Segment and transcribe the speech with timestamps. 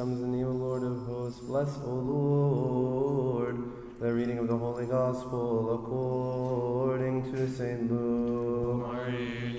[0.00, 1.40] comes in the name of the Lord of hosts.
[1.40, 3.56] Bless, O Lord,
[4.00, 7.90] the reading of the Holy Gospel according to St.
[7.90, 8.86] Luke.
[8.86, 9.49] Glory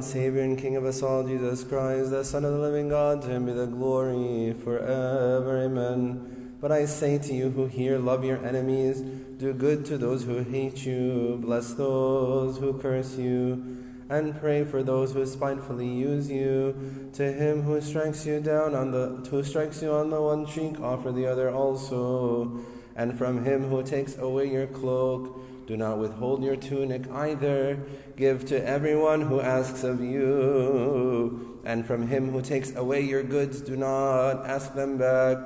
[0.00, 3.20] and Savior and King of us all, Jesus Christ, the Son of the living God,
[3.20, 5.62] to him be the glory forever.
[5.62, 6.56] Amen.
[6.58, 10.38] But I say to you who hear, love your enemies, do good to those who
[10.38, 17.10] hate you, bless those who curse you, and pray for those who spitefully use you.
[17.12, 20.80] To him who strikes you down on the who strikes you on the one cheek,
[20.80, 22.58] offer the other also.
[22.96, 25.38] And from him who takes away your cloak,
[25.70, 27.78] do not withhold your tunic either.
[28.16, 31.60] Give to everyone who asks of you.
[31.64, 35.38] And from him who takes away your goods, do not ask them back.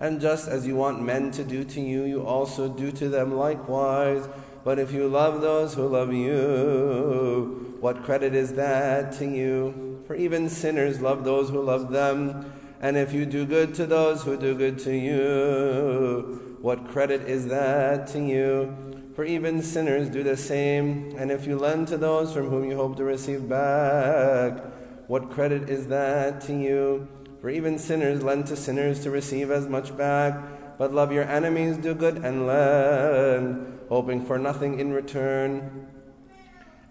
[0.00, 3.36] And just as you want men to do to you, you also do to them
[3.36, 4.26] likewise.
[4.64, 10.02] But if you love those who love you, what credit is that to you?
[10.06, 12.50] For even sinners love those who love them.
[12.80, 17.48] And if you do good to those who do good to you, what credit is
[17.48, 18.86] that to you?
[19.16, 21.14] For even sinners do the same.
[21.16, 24.62] And if you lend to those from whom you hope to receive back,
[25.08, 27.08] what credit is that to you?
[27.40, 30.76] For even sinners lend to sinners to receive as much back.
[30.76, 35.86] But love your enemies, do good, and lend, hoping for nothing in return.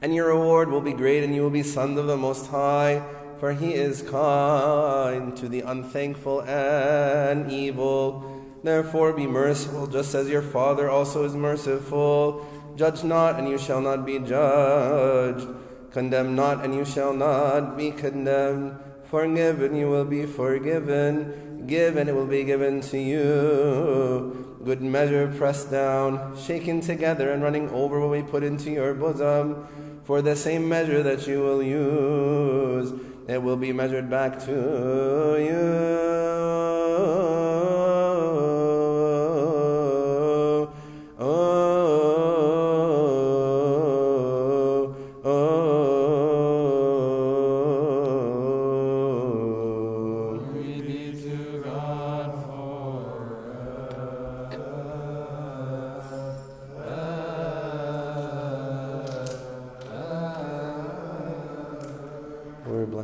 [0.01, 3.03] And your reward will be great, and you will be sons of the Most High,
[3.39, 8.34] for He is kind to the unthankful and evil.
[8.65, 12.49] Therefore be merciful, just as your Father also is merciful.
[12.75, 15.47] Judge not, and you shall not be judged.
[15.91, 18.75] Condemn not, and you shall not be condemned.
[19.03, 21.67] Forgive, and you will be forgiven.
[21.67, 24.57] Give, and it will be given to you.
[24.65, 29.67] Good measure, pressed down, shaken together, and running over will be put into your bosom.
[30.05, 36.04] For the same measure that you will use, it will be measured back to you.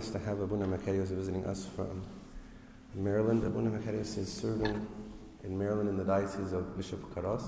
[0.02, 2.02] Blessed to have Abuna Makarios visiting us from
[2.96, 3.44] Maryland.
[3.44, 4.88] Abuna Makarios is serving
[5.44, 7.44] in Maryland in the Diocese of Bishop Karas,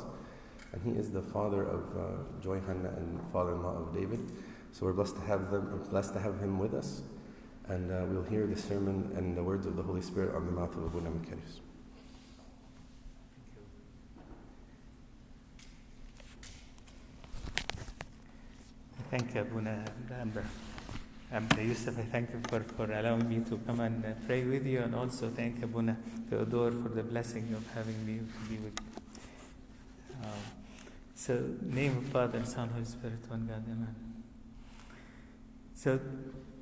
[0.72, 4.20] and he is the father of uh, Joy Hanna and father-in-law of David.
[4.72, 7.02] So we're blessed to have them, blessed to have him with us,
[7.70, 10.52] and uh, we'll hear the sermon and the words of the Holy Spirit on the
[10.52, 11.60] mouth of Abuna Makarios.
[19.10, 19.84] Thank you, Abuna
[20.22, 20.46] Amber.
[21.34, 24.68] Abuna Yusuf, I thank you for, for allowing me to come and uh, pray with
[24.68, 25.98] you, and also thank Abuna
[26.30, 30.24] Theodore for the blessing of having me to be with you.
[30.24, 30.30] Um,
[31.16, 33.96] so, name of Father, Son, Holy Spirit, one God, Amen.
[35.74, 36.00] So,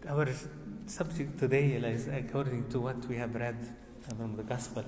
[0.08, 0.30] our
[0.86, 3.58] subject today is according to what we have read
[4.18, 4.86] from the Gospel,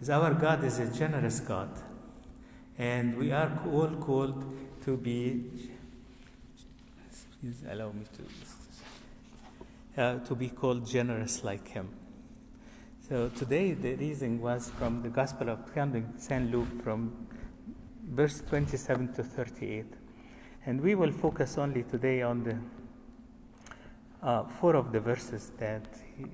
[0.00, 1.70] is our God is a generous God,
[2.78, 4.44] and we are all called
[4.84, 5.70] to be
[7.40, 8.22] please allow me to
[9.96, 11.88] uh, to be called generous like him.
[13.08, 15.58] So today the reading was from the Gospel of
[16.16, 17.26] Saint Luke from
[18.08, 19.84] verse 27 to 38,
[20.66, 22.56] and we will focus only today on the
[24.22, 25.86] uh, four of the verses that
[26.16, 26.24] he,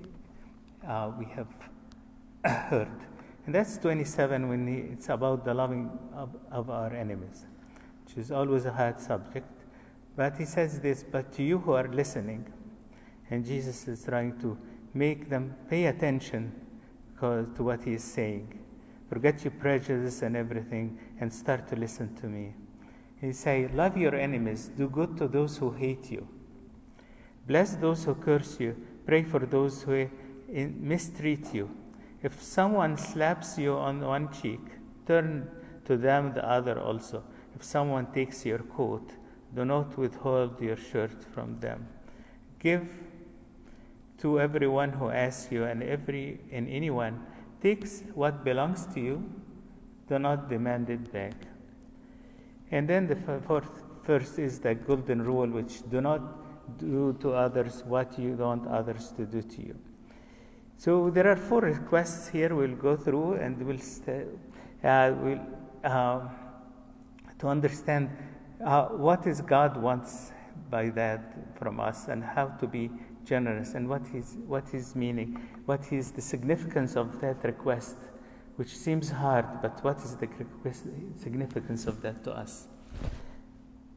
[0.86, 1.48] uh, we have
[2.68, 2.88] heard,
[3.46, 7.46] and that's 27 when he, it's about the loving of, of our enemies,
[8.04, 9.48] which is always a hard subject.
[10.14, 12.52] But he says this, but to you who are listening,
[13.30, 14.56] and Jesus is trying to
[14.94, 16.52] make them pay attention
[17.20, 18.58] to what he is saying.
[19.08, 22.54] Forget your prejudice and everything and start to listen to me.
[23.20, 26.28] He say, Love your enemies, do good to those who hate you.
[27.46, 30.08] Bless those who curse you, pray for those who
[30.48, 31.70] mistreat you.
[32.22, 34.60] If someone slaps you on one cheek,
[35.06, 35.48] turn
[35.84, 37.22] to them the other also.
[37.54, 39.12] If someone takes your coat,
[39.54, 41.86] do not withhold your shirt from them.
[42.58, 42.86] Give
[44.26, 47.14] to everyone who asks you, and every and anyone
[47.62, 49.16] takes what belongs to you,
[50.08, 51.34] do not demand it back.
[52.72, 53.70] And then the fourth
[54.02, 56.22] first is the golden rule, which do not
[56.78, 59.76] do to others what you don't want others to do to you.
[60.76, 64.26] So there are four requests here we'll go through and we'll, st-
[64.82, 65.40] uh, we'll
[65.84, 66.20] uh,
[67.38, 68.10] to understand
[68.64, 70.32] uh, what is God wants
[70.68, 72.90] by that from us and how to be
[73.26, 77.96] generous and what is what is meaning, what is the significance of that request,
[78.56, 80.28] which seems hard, but what is the
[81.18, 82.66] significance of that to us?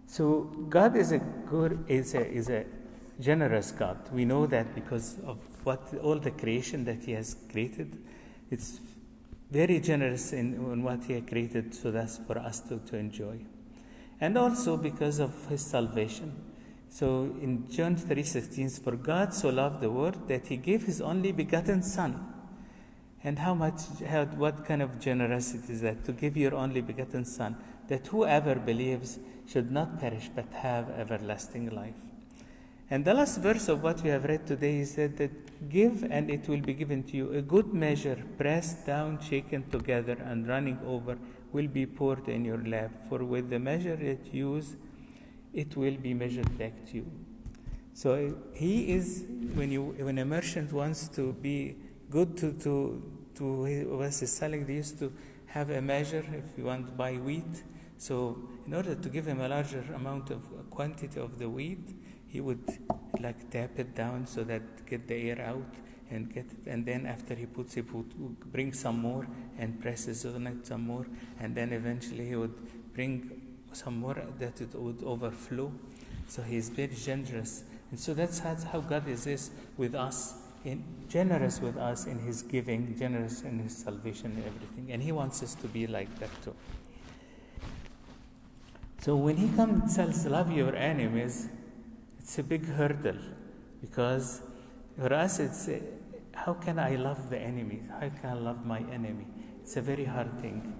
[0.07, 2.65] So God is a good is a is a
[3.19, 3.97] generous God.
[4.11, 7.97] We know that because of what all the creation that He has created.
[8.49, 8.79] It's
[9.51, 13.39] very generous in, in what He has created, so that's for us to, to enjoy.
[14.21, 16.48] And also because of His salvation.
[16.89, 21.31] So in John 3:16, for God so loved the world that He gave His only
[21.31, 22.25] begotten Son.
[23.23, 27.25] And how much, how, what kind of generosity is that to give your only begotten
[27.25, 27.57] Son,
[27.89, 31.95] that whoever believes should not perish but have everlasting life.
[32.91, 36.29] And the last verse of what we have read today is that, that give and
[36.31, 37.33] it will be given to you.
[37.33, 41.17] A good measure, pressed down, shaken together, and running over,
[41.51, 42.91] will be poured in your lap.
[43.07, 44.75] For with the measure that you use,
[45.53, 47.11] it will be measured back to you.
[47.93, 49.25] So he is
[49.55, 51.77] when you when a merchant wants to be
[52.09, 53.03] good to to
[53.35, 55.11] to was selling, they used to
[55.47, 57.63] have a measure if you want to buy wheat.
[57.97, 61.95] So in order to give him a larger amount of quantity of the wheat,
[62.27, 62.77] he would
[63.19, 65.73] like tap it down so that get the air out
[66.11, 70.25] and get it, and then after he puts it, would bring some more and presses
[70.25, 71.05] on it some more,
[71.39, 72.55] and then eventually he would
[72.93, 73.38] bring
[73.73, 75.71] some more that it would overflow.
[76.27, 80.83] So he is very generous, and so that's how God is, is with us, in,
[81.07, 85.41] generous with us in His giving, generous in His salvation and everything, and He wants
[85.41, 86.55] us to be like that too.
[88.99, 91.47] So when He comes and says, "Love your enemies,"
[92.19, 93.17] it's a big hurdle
[93.81, 94.41] because
[94.97, 95.79] for us it's eh,
[96.33, 97.81] how can I love the enemy?
[97.89, 99.25] How can I love my enemy?
[99.61, 100.78] It's a very hard thing.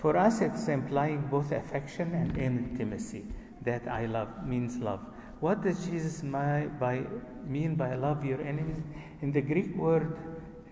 [0.00, 3.26] For us, it's implying both affection and intimacy.
[3.62, 5.00] That I love means love.
[5.40, 7.02] What does Jesus my, by,
[7.46, 8.78] mean by love your enemies?
[9.20, 10.16] In the Greek word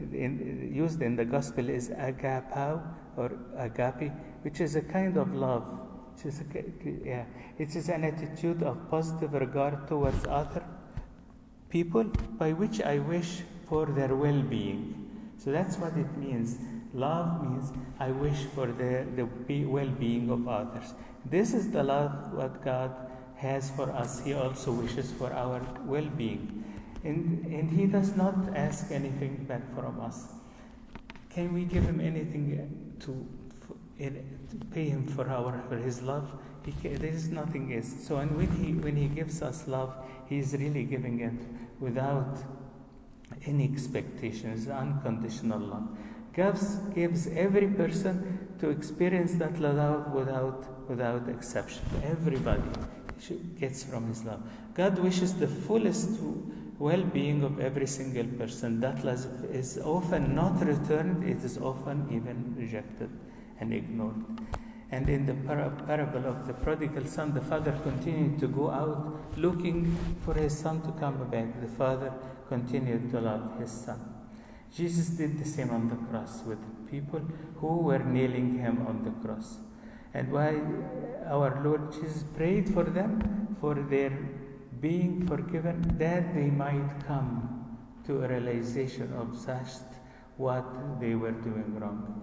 [0.01, 2.83] in, used in the gospel is agapao
[3.19, 4.11] or agape,
[4.43, 5.79] which is a kind of love.
[6.25, 6.65] A,
[7.05, 7.25] yeah,
[7.59, 10.65] it is an attitude of positive regard towards other
[11.69, 12.05] people
[12.39, 15.11] by which I wish for their well being.
[15.37, 16.57] So that's what it means.
[16.95, 20.95] Love means I wish for the, the well being of others.
[21.25, 22.95] This is the love what God
[23.37, 24.21] has for us.
[24.21, 26.65] He also wishes for our well being.
[27.05, 30.29] And, and He does not ask anything back from us.
[31.31, 33.27] Can we give Him anything to,
[33.99, 36.33] to pay Him for, our, for His love?
[36.65, 37.95] He, there is nothing else.
[38.07, 39.95] So and when he, when he gives us love,
[40.27, 42.39] He is really giving it without
[43.47, 45.89] any expectations, unconditional love.
[46.39, 51.83] Gives, gives every person to experience that love without, without exception.
[52.05, 52.63] Everybody
[53.59, 54.41] gets from His love.
[54.75, 56.11] God wishes the fullest
[56.79, 58.79] well being of every single person.
[58.79, 63.11] That love is often not returned, it is often even rejected
[63.59, 64.23] and ignored.
[64.93, 69.37] And in the par- parable of the prodigal son, the father continued to go out
[69.37, 71.61] looking for his son to come back.
[71.61, 72.13] The father
[72.49, 74.18] continued to love his son.
[74.75, 76.59] Jesus did the same on the cross with
[76.91, 77.21] people
[77.57, 79.59] who were nailing him on the cross.
[80.15, 80.61] And why
[81.27, 84.13] our Lord Jesus prayed for them, for their
[84.81, 89.85] being forgiven, that they might come to a realization of just
[90.37, 90.65] what
[91.01, 92.23] they were doing wrong.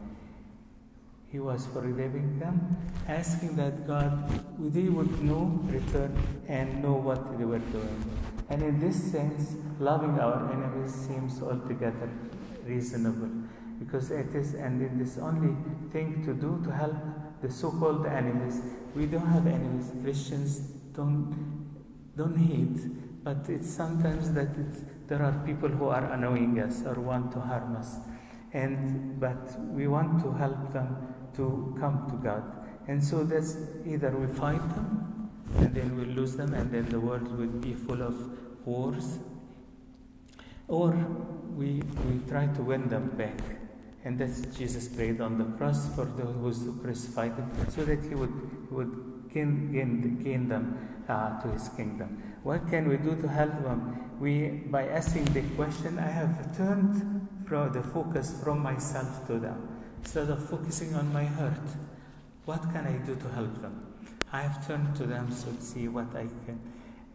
[1.28, 4.14] He was forgiving them, asking that God,
[4.58, 6.16] they would know, return,
[6.48, 8.06] and know what they were doing.
[8.50, 12.10] And in this sense, loving our enemies seems altogether
[12.66, 13.30] reasonable
[13.80, 15.56] because it is, and it is only
[15.92, 16.96] thing to do to help
[17.42, 18.62] the so-called enemies.
[18.96, 19.92] We don't have enemies.
[20.02, 20.60] Christians
[20.94, 21.66] don't
[22.16, 22.80] don't hate,
[23.24, 27.40] but it's sometimes that it's, there are people who are annoying us or want to
[27.40, 27.98] harm us,
[28.54, 32.44] and but we want to help them to come to God.
[32.88, 37.00] And so that's either we fight them and then we lose them, and then the
[37.00, 38.16] world will be full of
[38.66, 39.20] wars,
[40.68, 40.94] or
[41.56, 43.40] we, we try to win them back.
[44.04, 48.14] And that's Jesus prayed on the cross for those who crucified him, so that he
[48.14, 50.78] would, would gain, gain, gain them
[51.10, 52.22] uh, to his kingdom.
[52.44, 54.12] What can we do to help them?
[54.20, 59.70] We, by asking the question, I have turned from the focus from myself to them.
[60.04, 61.68] Instead of focusing on my hurt,
[62.46, 63.94] what can I do to help them?
[64.32, 66.60] I have turned to them so to see what I can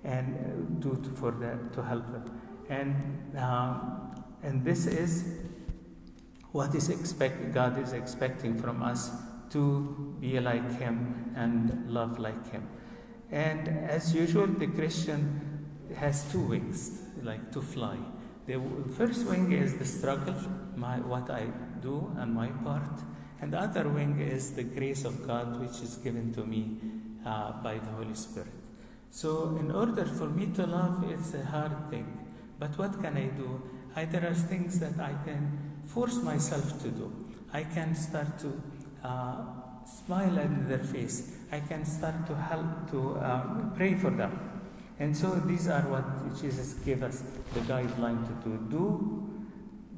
[0.03, 2.41] and uh, do to, for them to help them.
[2.69, 5.25] And um, and this is
[6.53, 9.11] what is expect God is expecting from us
[9.51, 12.69] to be like Him and love like Him.
[13.31, 15.67] And as usual, the Christian
[15.97, 17.97] has two wings, like to fly.
[18.47, 18.61] The
[18.97, 20.35] first wing is the struggle,
[20.77, 21.47] my, what I
[21.81, 23.01] do and my part.
[23.41, 26.79] And the other wing is the grace of God, which is given to me
[27.25, 28.53] uh, by the Holy Spirit.
[29.11, 32.07] So, in order for me to love, it's a hard thing.
[32.59, 33.63] But what can I do?
[33.97, 37.13] I, there are things that I can force myself to do.
[37.53, 38.63] I can start to
[39.03, 39.45] uh,
[39.85, 41.33] smile in their face.
[41.51, 44.39] I can start to help to um, pray for them.
[44.99, 47.23] And so these are what Jesus gave us
[47.55, 48.67] the guideline to do.
[48.71, 49.31] Do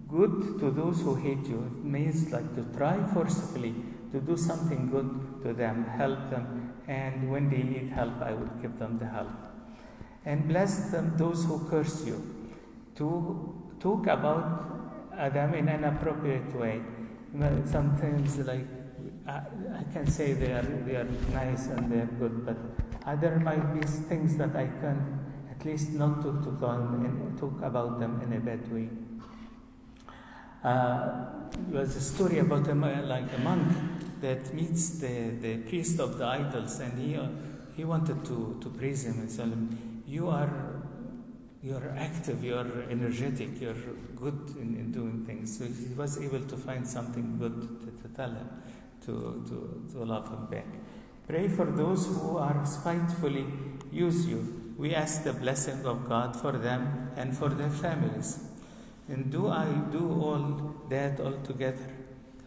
[0.09, 1.65] good to those who hate you.
[1.67, 3.75] It means like to try forcefully
[4.13, 8.61] to do something good to them, help them, and when they need help, I would
[8.61, 9.33] give them the help.
[10.25, 12.23] And bless them those who curse you.
[12.97, 16.81] To talk about them in an appropriate way.
[17.67, 18.67] Sometimes, like
[19.27, 19.43] I,
[19.81, 23.75] I can say they are they are nice and they are good, but there might
[23.75, 25.21] be things that I can
[25.51, 28.89] at least not to talk on and talk about them in a bad way.
[30.63, 31.25] Uh,
[31.69, 33.67] there was a story about a, like a monk
[34.21, 37.27] that meets the, the priest of the idols, and he uh,
[37.77, 40.72] he wanted to, to praise him and tell him, "You are
[41.63, 43.83] you're active, you're energetic, you're
[44.17, 48.15] good in, in doing things." So he was able to find something good to, to
[48.15, 48.49] tell him,
[49.07, 50.67] to, to, to love him back.
[51.27, 53.47] Pray for those who are spitefully
[53.93, 54.75] use you.
[54.77, 58.41] We ask the blessing of God for them and for their families.
[59.09, 61.87] And do I do all that altogether?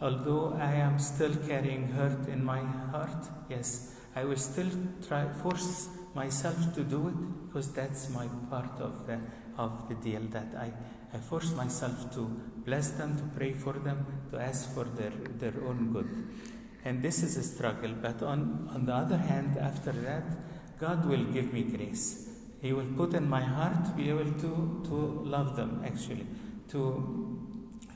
[0.02, 4.70] Although I am still carrying hurt in my heart, yes, I will still
[5.08, 9.20] try force myself to do it because that's my part of the
[9.58, 10.72] of the deal that I,
[11.14, 12.22] I force myself to
[12.66, 16.10] bless them, to pray for them, to ask for their, their own good.
[16.84, 20.24] And this is a struggle, but on, on the other hand, after that,
[20.80, 22.30] God will give me grace.
[22.62, 26.28] He will put in my heart to be able to, to love them actually,
[26.70, 27.32] to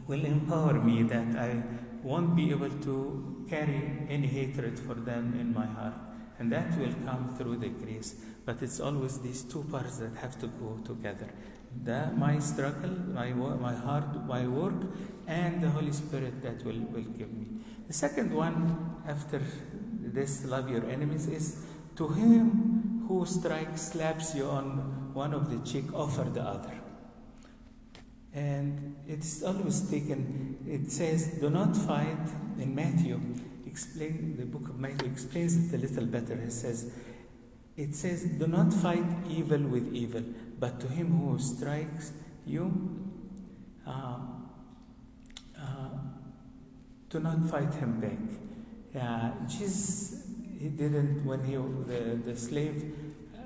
[0.07, 1.61] will empower me that I
[2.01, 5.93] won't be able to carry any hatred for them in my heart.
[6.39, 8.15] And that will come through the grace.
[8.45, 11.29] But it's always these two parts that have to go together.
[11.83, 14.81] The, my struggle, my, my heart, my work,
[15.27, 17.45] and the Holy Spirit that will, will give me.
[17.87, 19.41] The second one, after
[20.01, 21.65] this, love your enemies, is
[21.97, 26.73] to him who strikes, slaps you on one of the cheek, offer the other.
[28.33, 32.27] And it's always taken, it says, do not fight
[32.59, 33.19] in Matthew.
[33.71, 36.33] Explain the book of Matthew explains it a little better.
[36.33, 36.91] It says,
[37.77, 40.23] it says, do not fight evil with evil,
[40.59, 42.11] but to him who strikes
[42.45, 42.65] you,
[43.85, 44.17] uh,
[45.57, 45.89] uh,
[47.09, 49.01] do not fight him back.
[49.01, 50.27] Uh, Jesus,
[50.59, 52.77] he didn't, when he, the, the slave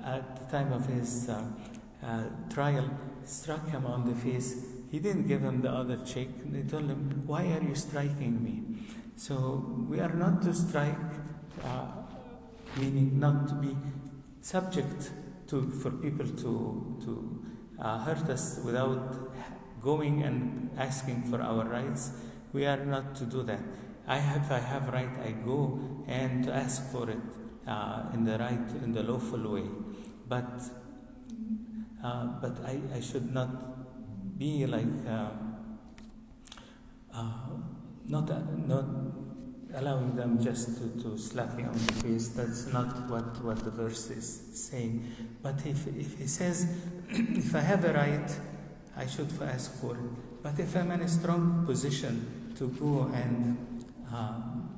[0.04, 1.44] at the time of his uh,
[2.02, 2.88] uh, trial
[3.24, 4.64] struck him on the face,
[4.94, 6.28] he didn't give him the other cheek.
[6.52, 8.54] They told him, Why are you striking me?
[9.16, 9.34] So
[9.90, 11.06] we are not to strike,
[11.64, 11.86] uh,
[12.76, 13.76] meaning not to be
[14.40, 15.10] subject
[15.48, 16.52] to, for people to,
[17.04, 17.44] to
[17.80, 19.16] uh, hurt us without
[19.82, 22.12] going and asking for our rights.
[22.52, 23.62] We are not to do that.
[24.06, 27.18] I have, I have right, I go and ask for it
[27.66, 29.64] uh, in the right, in the lawful way.
[30.28, 30.62] But,
[32.04, 33.73] uh, but I, I should not
[34.44, 35.30] be like, uh,
[37.14, 37.30] uh,
[38.06, 38.26] not,
[38.68, 38.84] not
[39.74, 42.28] allowing them just to, to slap me on the face.
[42.28, 45.10] That's not what, what the verse is saying.
[45.42, 46.66] But if, if he says,
[47.08, 48.30] if I have a right,
[48.96, 50.42] I should ask for it.
[50.42, 53.56] But if I'm in a strong position to go and
[54.12, 54.68] um,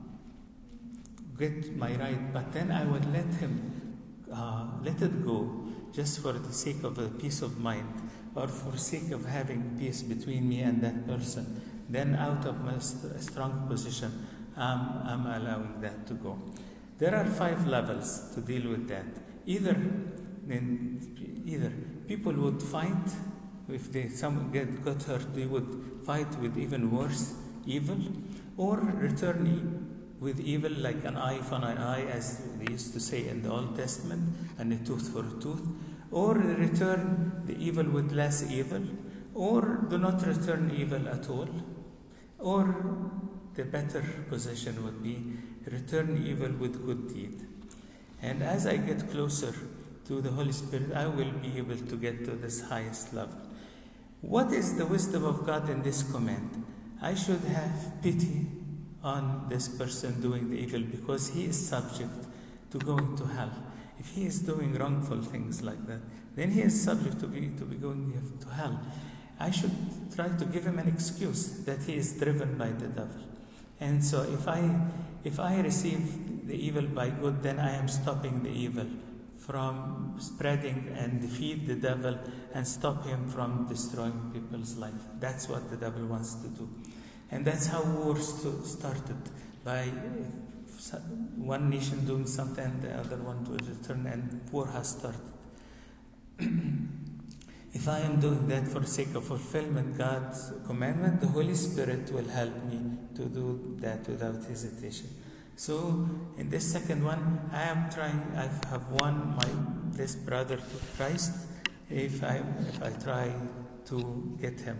[1.36, 3.98] get my right, but then I would let him
[4.32, 8.05] uh, let it go just for the sake of a peace of mind
[8.36, 11.60] or for sake of having peace between me and that person.
[11.88, 14.26] Then, out of my st- strong position,
[14.56, 16.38] um, I'm allowing that to go.
[16.98, 19.06] There are five levels to deal with that.
[19.46, 19.76] Either,
[20.46, 21.72] then, either
[22.06, 23.08] people would fight
[23.68, 27.34] if they some get got hurt, they would fight with even worse
[27.66, 27.98] evil,
[28.56, 33.28] or return with evil like an eye for an eye, as they used to say
[33.28, 34.22] in the Old Testament,
[34.58, 35.62] and a tooth for a tooth,
[36.10, 38.82] or return the evil with less evil,
[39.34, 41.48] or do not return evil at all,
[42.38, 43.10] or
[43.54, 45.22] the better position would be
[45.66, 47.46] return evil with good deed.
[48.22, 49.54] And as I get closer
[50.06, 53.38] to the Holy Spirit, I will be able to get to this highest level.
[54.20, 56.64] What is the wisdom of God in this command?
[57.02, 58.46] I should have pity
[59.02, 62.26] on this person doing the evil because he is subject
[62.70, 63.52] to going to hell.
[63.98, 66.00] If he is doing wrongful things like that,
[66.34, 68.78] then he is subject to be, to be going to hell.
[69.38, 69.74] I should
[70.14, 73.22] try to give him an excuse that he is driven by the devil.
[73.80, 74.80] And so if I
[75.24, 78.86] if I receive the evil by good, then I am stopping the evil
[79.38, 82.16] from spreading and defeat the devil
[82.54, 85.02] and stop him from destroying people's life.
[85.18, 86.68] That's what the devil wants to do.
[87.30, 89.16] And that's how wars started
[89.64, 89.90] by
[91.36, 95.20] one nation doing something, and the other one to return, and war has started.
[97.72, 102.12] if I am doing that for the sake of fulfillment God's commandment, the Holy Spirit
[102.12, 102.80] will help me
[103.14, 105.08] to do that without hesitation.
[105.56, 106.06] So
[106.36, 108.20] in this second one, I am trying.
[108.36, 109.48] I have won my
[109.96, 111.32] this brother to Christ.
[111.88, 113.32] If I if I try
[113.86, 114.76] to get him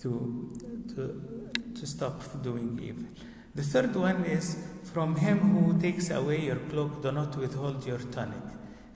[0.00, 0.50] to
[0.94, 3.04] to to stop doing evil.
[3.54, 4.56] The third one is
[4.92, 8.42] from him who takes away your cloak, do not withhold your tunic.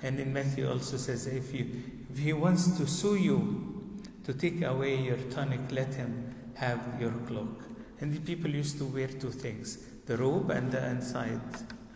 [0.02, 4.62] And in Matthew also says, if you if he wants to sue you to take
[4.62, 7.64] away your tunic, let him have your cloak.
[8.00, 11.40] And the people used to wear two things the robe and the inside.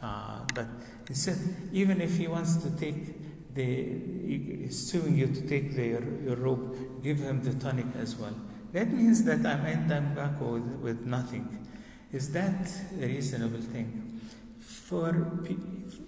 [0.02, 0.66] Uh, but
[1.08, 1.38] instead,
[1.72, 7.02] even if he wants to take the, suing you to take the, your, your robe,
[7.02, 8.34] give him the tunic as well.
[8.72, 11.66] That means that I'm end I'm back with, with nothing.
[12.12, 14.20] Is that a reasonable thing?
[14.60, 15.10] For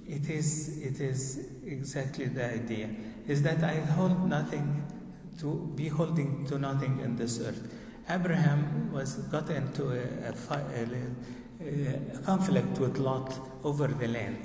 [0.07, 2.91] it is, it is exactly the idea.
[3.27, 4.85] Is that I hold nothing
[5.39, 7.73] to be holding to nothing in this earth.
[8.09, 10.35] Abraham was got into a, a,
[11.61, 14.45] a, a conflict with Lot over the land.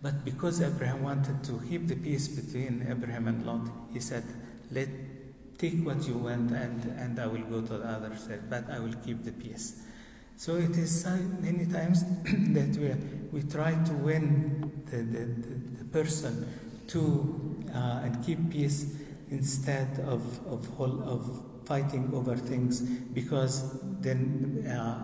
[0.00, 4.24] But because Abraham wanted to keep the peace between Abraham and Lot, he said,
[4.70, 4.88] Let
[5.58, 8.78] take what you want and, and I will go to the other side, but I
[8.78, 9.82] will keep the peace.
[10.36, 11.06] So it is
[11.40, 16.48] many times that we, we try to win the, the, the, the person
[16.88, 18.94] to uh, and keep peace
[19.30, 25.02] instead of, of, of fighting over things because then uh,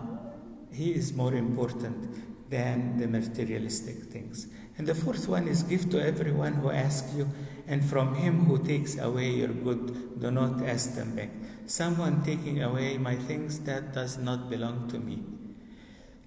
[0.71, 4.47] he is more important than the materialistic things.
[4.77, 7.29] And the fourth one is give to everyone who asks you,
[7.67, 11.29] and from him who takes away your good, do not ask them back.
[11.71, 15.23] Someone taking away my things that does not belong to me.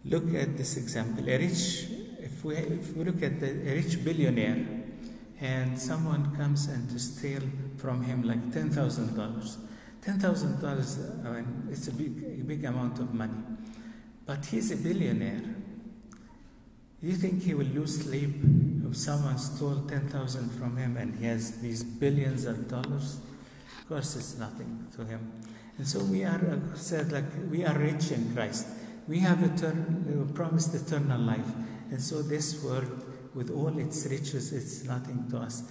[0.07, 1.29] Look at this example.
[1.29, 1.85] A rich,
[2.19, 4.65] if we, if we look at the, a rich billionaire,
[5.43, 7.43] and someone comes and to steal
[7.77, 9.59] from him like ten thousand dollars.
[10.01, 13.43] Ten thousand dollars, I mean, it's a big, a big amount of money.
[14.25, 15.43] But he's a billionaire.
[17.03, 18.35] You think he will lose sleep
[18.89, 23.19] if someone stole 10,000 from him and he has these billions of dollars?
[23.85, 25.31] Of course, it's nothing to him.
[25.77, 26.41] And so we are
[26.75, 28.67] uh, said like we are rich in Christ.
[29.07, 31.47] We have eternal, promised eternal life,
[31.91, 35.65] and so this world, with all its riches, it's nothing to us.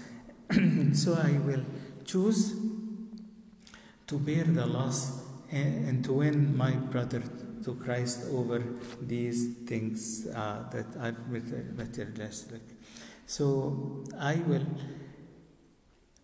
[0.93, 1.65] so I will
[2.05, 2.53] choose
[4.05, 7.23] to bear the loss and, and to win my brother
[7.63, 8.61] to Christ over
[9.01, 11.15] these things uh, that are
[11.75, 12.61] materialistic.
[13.25, 14.65] So I will,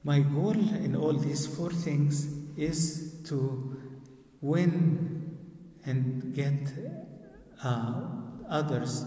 [0.04, 3.78] my goal in all these four things is to
[4.42, 5.38] win
[5.86, 6.72] and get
[7.64, 8.04] uh,
[8.50, 9.06] others,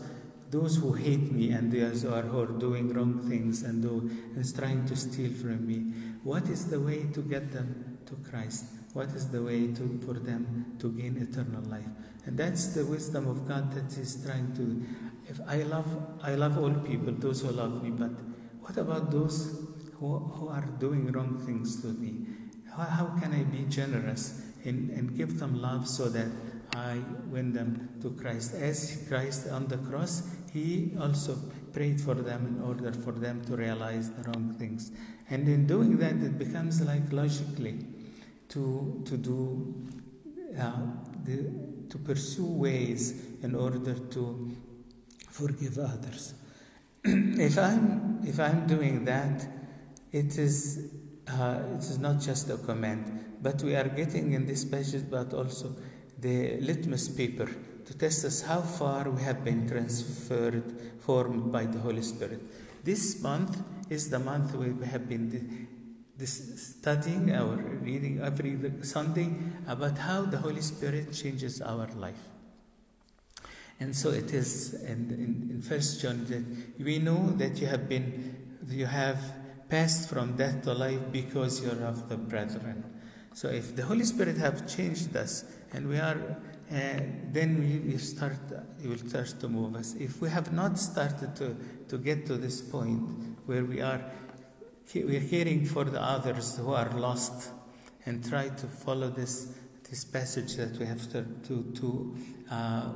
[0.51, 4.55] those who hate me and those who are, who doing wrong things and, do, and
[4.55, 5.79] trying to steal from me.
[6.23, 8.67] What is the way to get them to Christ?
[8.93, 11.89] What is the way to, for them to gain eternal life?
[12.27, 14.85] And that's the wisdom of God that is trying to.
[15.29, 15.87] If I love,
[16.23, 18.11] I love all people, those who love me, but
[18.61, 19.72] what about those
[20.03, 22.27] who, who are doing wrong things to me?
[22.77, 26.27] How, how can I be generous and, and give them love so that
[26.75, 26.99] I
[27.31, 28.55] win them to Christ?
[28.55, 31.37] As Christ on the cross, He also
[31.73, 34.91] prayed for them in order for them to realize the wrong things.
[35.31, 37.87] And in doing that, it becomes like logically
[38.49, 39.89] to, to do,
[40.59, 40.73] uh,
[41.25, 41.49] the,
[41.91, 44.51] to pursue ways in order to
[45.31, 46.35] forgive others.
[47.05, 49.62] if, I'm, if I'm doing that,
[50.13, 50.91] it is,
[51.29, 55.33] uh, it is not just a command, but we are getting in this passage, but
[55.33, 55.75] also
[56.19, 57.49] the litmus paper
[57.87, 60.63] to test us how far we have been transferred,
[61.01, 62.41] formed by the Holy Spirit.
[62.85, 65.69] This month is the month we have been
[66.25, 69.29] studying or reading every Sunday
[69.67, 72.29] about how the Holy Spirit changes our life.
[73.81, 76.45] And so it is in, in, in First John that
[76.85, 78.37] we know that you have been
[78.69, 79.19] you have
[79.73, 82.85] passed from death to life because you are of the brethren.
[83.33, 86.21] So if the Holy Spirit have changed us and we are,
[86.71, 87.01] uh,
[87.37, 88.37] then we, we start,
[88.83, 89.95] He will start to move us.
[89.99, 91.57] If we have not started to,
[91.89, 93.01] to get to this point
[93.47, 94.05] where we are,
[94.95, 97.49] we are caring for the others who are lost
[98.05, 99.55] and try to follow this,
[99.89, 102.17] this passage that we have to, to, to
[102.51, 102.93] uh,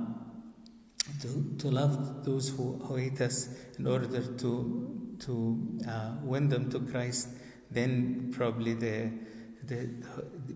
[1.22, 6.80] to, to love those who hate us in order to, to uh, win them to
[6.80, 7.28] Christ,
[7.70, 9.10] then probably the,
[9.64, 9.90] the,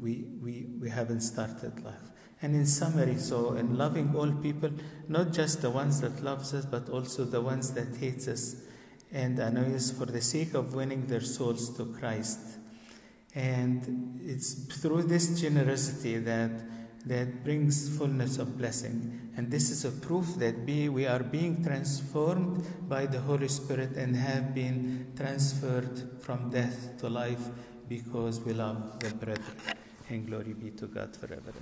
[0.01, 2.11] we, we, we haven't started life.
[2.43, 4.71] And in summary, so in loving all people,
[5.09, 8.57] not just the ones that loves us, but also the ones that hates us
[9.13, 12.39] and annoy us for the sake of winning their souls to Christ.
[13.35, 16.51] And it's through this generosity that
[17.07, 19.31] that brings fullness of blessing.
[19.37, 24.15] And this is a proof that we are being transformed by the Holy Spirit and
[24.17, 27.41] have been transferred from death to life
[27.89, 29.57] because we love the brethren.
[30.09, 31.53] And glory be to God forever.